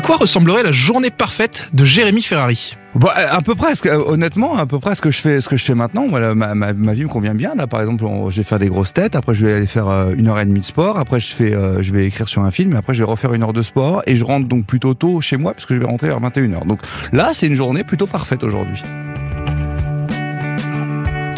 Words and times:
quoi 0.00 0.16
ressemblerait 0.16 0.62
la 0.62 0.72
journée 0.72 1.10
parfaite 1.10 1.68
de 1.72 1.84
Jérémy 1.84 2.22
Ferrari? 2.22 2.76
Bon, 2.94 3.08
euh, 3.08 3.26
à 3.30 3.40
peu 3.40 3.54
près, 3.54 3.72
euh, 3.86 4.02
honnêtement, 4.06 4.56
à 4.56 4.66
peu 4.66 4.78
près 4.78 4.94
ce 4.94 5.00
que 5.02 5.10
je 5.10 5.18
fais, 5.20 5.40
ce 5.40 5.48
que 5.48 5.56
je 5.56 5.64
fais 5.64 5.74
maintenant. 5.74 6.06
Voilà, 6.08 6.34
ma, 6.34 6.54
ma, 6.54 6.72
ma 6.72 6.92
vie 6.92 7.04
me 7.04 7.08
convient 7.08 7.34
bien. 7.34 7.54
Là, 7.54 7.66
par 7.66 7.80
exemple, 7.80 8.04
on- 8.04 8.28
je 8.30 8.36
vais 8.38 8.42
faire 8.44 8.58
des 8.58 8.68
grosses 8.68 8.92
têtes. 8.92 9.16
Après, 9.16 9.34
je 9.34 9.44
vais 9.46 9.52
aller 9.54 9.66
faire 9.66 9.88
euh, 9.88 10.12
une 10.16 10.28
heure 10.28 10.38
et 10.38 10.44
demie 10.46 10.60
de 10.60 10.64
sport. 10.64 10.98
Après, 10.98 11.18
je 11.20 11.34
fais, 11.34 11.54
euh, 11.54 11.82
je 11.82 11.92
vais 11.92 12.06
écrire 12.06 12.28
sur 12.28 12.42
un 12.42 12.50
film. 12.50 12.72
Et 12.74 12.76
après, 12.76 12.92
je 12.94 12.98
vais 13.02 13.08
refaire 13.10 13.32
une 13.34 13.42
heure 13.42 13.52
de 13.54 13.62
sport. 13.62 14.02
Et 14.06 14.16
je 14.16 14.24
rentre 14.24 14.46
donc 14.46 14.66
plutôt 14.66 14.94
tôt 14.94 15.20
chez 15.20 15.36
moi, 15.36 15.54
parce 15.54 15.66
que 15.66 15.74
je 15.74 15.80
vais 15.80 15.86
rentrer 15.86 16.08
vers 16.08 16.20
21h. 16.20 16.66
Donc 16.66 16.80
là, 17.12 17.30
c'est 17.32 17.46
une 17.46 17.54
journée 17.54 17.82
plutôt 17.84 18.06
parfaite 18.06 18.44
aujourd'hui. 18.44 18.82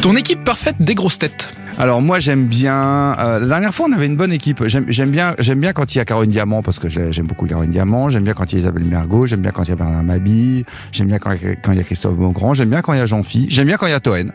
Ton 0.03 0.17
équipe 0.17 0.45
parfaite 0.45 0.77
des 0.81 0.95
grosses 0.95 1.19
têtes 1.19 1.55
Alors 1.77 2.01
moi 2.01 2.21
j'aime 2.21 2.47
bien. 2.47 3.17
euh, 3.19 3.41
la 3.41 3.47
dernière 3.47 3.75
fois 3.75 3.87
on 3.91 3.93
avait 3.93 4.07
une 4.07 4.17
bonne 4.17 4.31
équipe. 4.33 4.63
J'aime 4.67 5.11
bien 5.11 5.35
j'aime 5.41 5.59
bien 5.59 5.73
quand 5.73 5.93
il 5.95 5.99
y 5.99 6.01
a 6.01 6.05
Caroline 6.05 6.31
Diamant 6.31 6.63
parce 6.63 6.79
que 6.79 6.89
j'ai- 6.89 7.11
j'aime 7.11 7.27
beaucoup 7.27 7.47
Caroline 7.47 7.71
Diamant. 7.73 8.09
J'aime 8.11 8.23
bien 8.23 8.33
quand 8.33 8.53
il 8.53 8.57
y 8.57 8.59
a 8.59 8.61
Isabelle 8.63 8.85
Mergot. 8.85 9.27
J'aime 9.27 9.41
bien 9.41 9.51
quand 9.51 9.65
il 9.65 9.71
y 9.71 9.73
a 9.73 9.77
Bernard 9.77 10.05
Mabille. 10.05 10.65
J'aime 10.93 11.09
bien 11.09 11.19
quand, 11.19 11.33
quand 11.63 11.73
il 11.73 11.79
y 11.79 11.81
a 11.81 11.83
Christophe 11.85 12.15
Beaugrand. 12.15 12.55
J'aime 12.55 12.69
bien 12.71 12.81
quand 12.81 12.93
il 12.93 12.99
y 12.99 13.03
a 13.03 13.07
Jean-Phi. 13.07 13.49
J'aime 13.51 13.67
bien 13.67 13.77
quand 13.77 13.87
il 13.87 13.91
y 13.91 13.95
a 13.95 13.99
Toen 14.01 14.31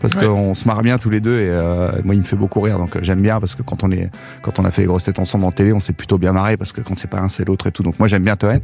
parce 0.00 0.14
Ouais. 0.14 0.24
qu'on 0.26 0.54
se 0.54 0.66
marre 0.68 0.82
bien 0.82 0.98
tous 0.98 1.10
les 1.10 1.20
deux 1.20 1.40
et 1.40 1.48
euh, 1.48 1.90
moi 2.04 2.14
il 2.14 2.20
me 2.20 2.24
fait 2.24 2.36
beaucoup 2.36 2.60
rire 2.60 2.78
donc 2.78 2.96
j'aime 3.02 3.20
bien 3.22 3.40
parce 3.40 3.56
que 3.56 3.62
quand 3.62 3.82
on 3.82 3.90
est 3.90 4.10
quand 4.42 4.60
on 4.60 4.64
a 4.64 4.70
fait 4.70 4.82
les 4.82 4.86
grosses 4.88 5.04
têtes 5.04 5.18
ensemble 5.18 5.44
en 5.46 5.50
télé 5.52 5.72
on 5.72 5.80
s'est 5.80 5.92
plutôt 5.94 6.16
bien 6.18 6.32
marré 6.32 6.56
parce 6.56 6.72
que 6.72 6.80
quand 6.80 6.96
c'est 6.96 7.10
pas 7.10 7.18
un 7.18 7.28
c'est 7.28 7.44
l'autre 7.46 7.66
et 7.66 7.72
tout 7.72 7.82
donc 7.82 7.98
moi 7.98 8.06
j'aime 8.06 8.22
bien 8.22 8.36
Toen. 8.36 8.60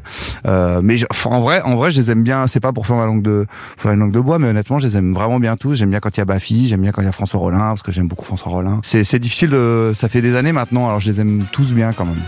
Euh, 0.46 0.80
mais 0.84 0.96
en 1.24 1.40
vrai 1.40 1.62
en 1.62 1.74
vrai 1.74 1.90
je 1.90 2.00
les 2.00 2.10
aime 2.12 2.22
bien. 2.22 2.46
C'est 2.46 2.60
pas 2.60 2.72
pour 2.72 2.86
faire 2.86 2.96
ma 2.96 3.06
langue 3.06 3.22
de 3.22 3.46
faire 3.76 3.90
une 3.90 3.98
langue 4.00 4.12
de 4.12 4.20
bois 4.20 4.38
mais 4.38 4.48
honnêtement 4.48 4.78
je 4.78 4.86
les 4.86 4.96
aime 4.96 5.12
vraiment 5.14 5.40
bien 5.40 5.56
tous. 5.56 5.74
J'aime 5.74 5.90
bien 5.90 5.98
quand 5.98 6.16
il 6.16 6.20
y 6.20 6.22
a 6.22 6.24
Bafi. 6.24 6.68
J'aime 6.68 6.82
bien 6.82 6.92
quand 6.92 7.02
il 7.02 7.06
y 7.06 7.08
a 7.08 7.12
François 7.12 7.40
Rollin 7.40 7.58
parce 7.58 7.82
que 7.82 7.90
j'aime 7.90 8.06
beaucoup 8.06 8.19
François 8.24 8.50
Rollin. 8.52 8.80
C'est 8.82 9.18
difficile 9.18 9.50
de 9.50 9.92
ça 9.94 10.08
fait 10.08 10.20
des 10.22 10.34
années 10.36 10.52
maintenant 10.52 10.86
alors 10.88 11.00
je 11.00 11.10
les 11.10 11.20
aime 11.20 11.44
tous 11.52 11.72
bien 11.72 11.92
quand 11.92 12.04
même. 12.06 12.20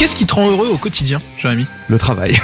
Qu'est-ce 0.00 0.16
qui 0.16 0.24
te 0.24 0.32
rend 0.32 0.48
heureux 0.48 0.68
au 0.68 0.78
quotidien, 0.78 1.20
Jérémy? 1.36 1.66
Le 1.88 1.98
travail. 1.98 2.38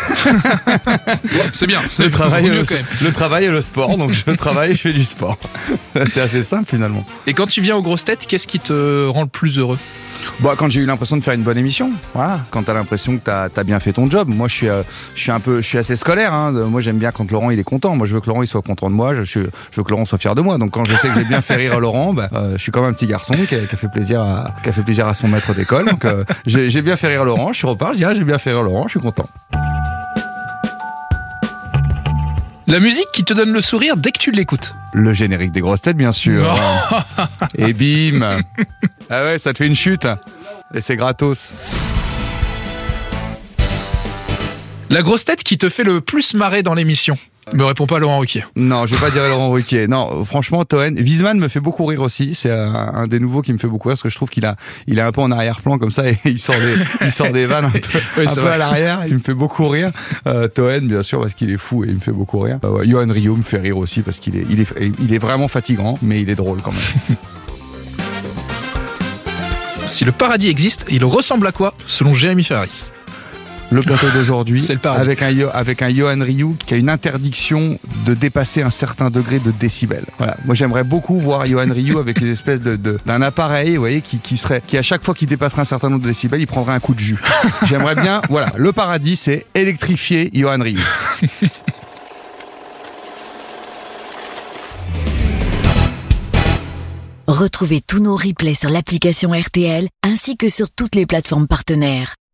C'est 1.53 1.67
bien, 1.67 1.81
c'est 1.89 2.03
Le 2.05 2.11
travail, 2.11 2.43
vaut 2.43 2.49
et 2.49 2.51
mieux 2.51 2.59
le, 2.61 2.67
quand 2.67 2.75
même. 2.75 2.85
le 3.01 3.13
travail 3.13 3.45
et 3.47 3.51
le 3.51 3.63
sport. 3.63 3.97
Donc 3.97 4.13
je 4.13 4.31
travaille, 4.33 4.73
je 4.73 4.81
fais 4.83 4.93
du 4.93 5.07
sport. 5.07 5.39
C'est 5.95 6.21
assez 6.21 6.43
simple 6.43 6.69
finalement. 6.69 7.07
Et 7.27 7.33
quand 7.33 7.47
tu 7.47 7.63
viens 7.63 7.75
aux 7.77 7.81
grosses 7.83 8.05
têtes, 8.05 8.27
qu'est-ce 8.27 8.47
qui 8.47 8.59
te 8.59 9.07
rend 9.07 9.23
le 9.23 9.27
plus 9.29 9.59
heureux? 9.59 9.79
Bon, 10.41 10.51
quand 10.57 10.71
j'ai 10.71 10.81
eu 10.81 10.87
l'impression 10.87 11.17
de 11.17 11.23
faire 11.23 11.35
une 11.35 11.43
bonne 11.43 11.59
émission, 11.59 11.91
voilà. 12.15 12.41
Quand 12.51 12.63
t'as 12.63 12.75
l'impression 12.75 13.17
que 13.17 13.23
t'as 13.23 13.49
as 13.55 13.65
bien 13.65 13.81
fait 13.81 13.93
ton 13.93 14.09
job. 14.11 14.29
Moi, 14.29 14.49
je 14.49 14.55
suis, 14.55 14.69
euh, 14.69 14.83
je 15.15 15.21
suis 15.21 15.31
un 15.31 15.41
peu, 15.41 15.63
je 15.63 15.67
suis 15.67 15.79
assez 15.79 15.97
scolaire. 15.97 16.35
Hein. 16.35 16.53
Moi, 16.53 16.81
j'aime 16.81 16.99
bien 16.99 17.13
quand 17.13 17.31
Laurent 17.31 17.51
il 17.51 17.59
est 17.59 17.65
content. 17.65 17.97
Moi, 17.97 18.07
je 18.07 18.15
veux 18.15 18.21
que 18.21 18.27
Laurent 18.27 18.43
il 18.43 18.47
soit 18.47 18.63
content 18.63 18.89
de 18.89 18.95
moi. 18.95 19.15
Je, 19.15 19.23
suis, 19.23 19.41
je 19.41 19.77
veux 19.77 19.85
que 19.85 19.91
Laurent 19.91 20.05
soit 20.05 20.19
fier 20.19 20.35
de 20.35 20.41
moi. 20.41 20.59
Donc, 20.59 20.73
quand 20.73 20.85
je 20.85 20.97
sais 20.97 21.09
que 21.09 21.15
j'ai 21.15 21.25
bien 21.25 21.41
fait 21.41 21.57
rire 21.57 21.81
Laurent, 21.81 22.13
bah, 22.13 22.29
euh, 22.33 22.53
je 22.57 22.63
suis 22.63 22.73
comme 22.73 22.85
un 22.85 22.93
petit 22.93 23.07
garçon 23.07 23.35
qui 23.49 23.55
a, 23.55 23.61
qui 23.61 23.75
a 23.75 23.79
fait 23.79 23.91
plaisir 23.91 24.21
à, 24.21 24.55
qui 24.63 24.69
a 24.69 24.73
fait 24.73 24.83
plaisir 24.83 25.07
à 25.09 25.15
son 25.15 25.29
maître 25.29 25.55
d'école. 25.55 25.87
Donc, 25.87 26.05
euh, 26.05 26.25
j'ai 26.47 26.83
bien 26.83 26.97
fait 26.97 27.09
rire 27.09 27.25
Laurent. 27.25 27.53
Je 27.53 27.59
suis 27.59 27.67
repart. 27.67 27.93
Je 27.93 27.99
dis 27.99 28.05
ah, 28.05 28.15
j'ai 28.15 28.25
bien 28.25 28.39
fait 28.39 28.53
rire 28.53 28.63
Laurent. 28.63 28.85
Je 28.85 28.91
suis 28.91 29.01
content. 29.01 29.29
La 32.69 32.81
musique 32.81 33.07
qui 33.13 33.23
te 33.23 33.33
donne 33.33 33.53
le 33.53 33.61
sourire 33.61 33.97
dès 33.97 34.11
que 34.11 34.19
tu 34.19 34.33
l'écoutes. 34.33 34.75
Le 34.93 35.15
générique 35.15 35.53
des 35.53 35.61
grosses 35.61 35.83
têtes, 35.83 35.97
bien 35.97 36.11
sûr. 36.11 36.53
Et 37.59 37.73
bim 37.73 38.41
Ah 39.09 39.23
ouais, 39.23 39.39
ça 39.39 39.53
te 39.53 39.59
fait 39.59 39.67
une 39.67 39.77
chute. 39.77 40.07
Et 40.75 40.81
c'est 40.81 40.97
gratos. 40.97 41.55
La 44.91 45.03
grosse 45.03 45.25
tête 45.25 45.45
qui 45.45 45.59
te 45.59 45.69
fait 45.69 45.85
le 45.85 46.01
plus 46.01 46.35
marrer 46.35 46.63
dans 46.63 46.75
l'émission. 46.75 47.17
Me 47.55 47.63
réponds 47.65 47.87
pas 47.87 48.01
Laurent 48.01 48.19
Ruquier. 48.19 48.45
Non, 48.57 48.87
je 48.87 48.95
vais 48.97 49.01
pas 49.01 49.11
dire 49.13 49.23
Laurent 49.29 49.51
Ruquier. 49.51 49.87
Non, 49.87 50.25
franchement, 50.25 50.65
Toen. 50.65 50.97
Wiesmann 50.99 51.39
me 51.39 51.47
fait 51.47 51.61
beaucoup 51.61 51.85
rire 51.87 52.03
aussi. 52.03 52.35
C'est 52.35 52.51
un, 52.51 52.75
un 52.75 53.07
des 53.07 53.21
nouveaux 53.21 53.41
qui 53.41 53.53
me 53.53 53.59
fait 53.59 53.69
beaucoup 53.69 53.89
rire 53.89 53.93
parce 53.95 54.03
que 54.03 54.09
je 54.09 54.17
trouve 54.17 54.31
qu'il 54.31 54.45
a, 54.45 54.57
il 54.89 54.99
est 54.99 55.03
un 55.03 55.13
peu 55.13 55.21
en 55.21 55.31
arrière-plan 55.31 55.79
comme 55.79 55.93
ça 55.93 56.09
et 56.09 56.19
il 56.25 56.41
sort 56.41 56.57
des, 56.57 56.75
il 57.07 57.13
sort 57.13 57.31
des 57.31 57.47
vannes 57.47 57.67
un 57.67 57.71
peu, 57.71 57.81
Oui, 58.19 58.25
un 58.25 58.27
c'est 58.27 58.35
peu 58.37 58.41
vrai. 58.47 58.55
à 58.55 58.59
l'arrière. 58.59 59.03
Il 59.07 59.15
me 59.15 59.19
fait 59.21 59.33
beaucoup 59.35 59.69
rire. 59.69 59.91
Euh, 60.27 60.49
Toen, 60.49 60.89
bien 60.89 61.05
sûr, 61.05 61.21
parce 61.21 61.35
qu'il 61.35 61.51
est 61.51 61.57
fou 61.57 61.85
et 61.85 61.89
il 61.89 61.95
me 61.95 62.01
fait 62.01 62.11
beaucoup 62.11 62.41
rire. 62.41 62.59
Euh, 62.65 62.69
ouais, 62.71 62.89
Johan 62.89 63.07
Rio 63.09 63.37
me 63.37 63.43
fait 63.45 63.61
rire 63.61 63.77
aussi 63.79 64.03
parce 64.03 64.19
qu'il 64.19 64.37
est, 64.37 64.45
il 64.51 64.61
est, 64.61 64.69
il 65.01 65.15
est 65.15 65.19
vraiment 65.19 65.47
fatigant, 65.47 65.99
mais 66.03 66.21
il 66.23 66.29
est 66.31 66.35
drôle 66.35 66.61
quand 66.63 66.73
même. 66.73 67.17
Si 69.87 70.05
le 70.05 70.11
paradis 70.11 70.49
existe, 70.49 70.85
il 70.91 71.05
ressemble 71.05 71.47
à 71.47 71.53
quoi 71.53 71.73
selon 71.87 72.13
Jérémy 72.13 72.43
Ferrari? 72.43 72.83
Le 73.71 73.81
plateau 73.83 74.07
d'aujourd'hui 74.15 74.61
C'est 74.61 74.75
le 74.75 74.79
paradis. 74.79 75.03
avec 75.03 75.23
un 75.23 75.49
avec 75.53 75.83
un 75.83 75.89
Johan 75.95 76.19
Ryu 76.21 76.55
qui 76.65 76.75
a 76.75 76.77
une 76.77 76.89
interdiction 76.89 77.79
de 78.07 78.15
dépasser 78.15 78.63
un 78.63 78.71
certain 78.71 79.11
degré 79.11 79.39
de 79.41 79.51
décibels. 79.51 80.05
Voilà. 80.19 80.37
Moi 80.45 80.55
j'aimerais 80.55 80.85
beaucoup 80.85 81.19
voir 81.19 81.47
Johan 81.47 81.69
Ryu 81.73 81.99
avec 81.99 82.21
une 82.21 82.29
espèce 82.29 82.61
de 82.61 82.77
de- 82.77 82.99
d'un 83.07 83.23
appareil, 83.23 83.75
vous 83.75 83.81
voyez, 83.81 84.01
qui, 84.03 84.19
qui 84.19 84.37
serait 84.37 84.63
qui 84.67 84.79
à 84.79 84.83
chaque 84.83 85.05
fois 85.05 85.15
qu'il 85.15 85.29
dépasserait 85.29 85.63
un 85.63 85.65
certain 85.67 85.91
nombre 85.91 86.03
de 86.03 86.09
décibels, 86.09 86.41
il 86.41 86.47
prendrait 86.47 86.75
un 86.75 86.81
coup 86.81 86.95
de 86.95 87.01
jus. 87.01 87.19
J'aimerais 87.65 87.97
bien, 87.97 88.21
voilà, 88.31 88.53
le 88.57 88.73
paradis 88.73 89.17
c'est 89.17 89.47
électrifier 89.55 90.31
Johan 90.33 90.59
Ryu. 90.63 90.79
Retrouvez 97.27 97.81
tous 97.81 97.99
nos 98.01 98.17
replays 98.17 98.55
sur 98.55 98.71
l'application 98.71 99.33
RTL 99.33 99.89
ainsi 100.05 100.37
que 100.37 100.49
sur 100.49 100.71
toutes 100.71 100.95
les 100.95 101.07
plateformes 101.07 101.49
partenaires. 101.49 102.15